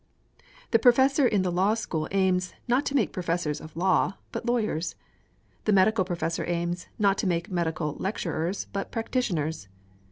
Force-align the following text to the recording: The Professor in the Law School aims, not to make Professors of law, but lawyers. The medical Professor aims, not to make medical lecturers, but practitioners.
The 0.71 0.79
Professor 0.79 1.27
in 1.27 1.43
the 1.43 1.51
Law 1.51 1.75
School 1.75 2.07
aims, 2.09 2.55
not 2.67 2.87
to 2.87 2.95
make 2.95 3.13
Professors 3.13 3.61
of 3.61 3.77
law, 3.77 4.13
but 4.31 4.47
lawyers. 4.47 4.95
The 5.65 5.73
medical 5.73 6.03
Professor 6.05 6.43
aims, 6.47 6.87
not 6.97 7.19
to 7.19 7.27
make 7.27 7.51
medical 7.51 7.93
lecturers, 7.99 8.65
but 8.73 8.89
practitioners. 8.91 9.67